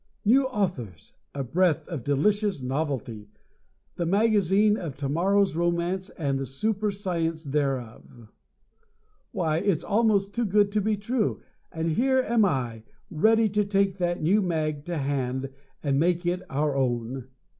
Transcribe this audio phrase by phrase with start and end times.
[0.25, 1.13] New authors!
[1.35, 3.29] a breath of delicious novelty!
[3.97, 8.31] the magazine of to morrow's romance and the super science thereof!
[9.31, 13.99] Why, it's almost too good to be true, and here am I, ready to take
[13.99, 15.51] that new mag to hand
[15.83, 17.27] and make it our own.